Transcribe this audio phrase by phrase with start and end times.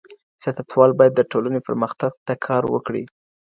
[0.43, 3.03] سياستوال بايد د ټولنې پرمختګ ته کار وکړي.